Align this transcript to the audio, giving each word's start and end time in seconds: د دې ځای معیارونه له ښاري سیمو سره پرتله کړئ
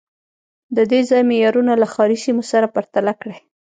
د 0.75 0.77
دې 0.91 1.01
ځای 1.09 1.21
معیارونه 1.29 1.73
له 1.81 1.87
ښاري 1.93 2.17
سیمو 2.25 2.43
سره 2.51 2.71
پرتله 2.75 3.13
کړئ 3.21 3.37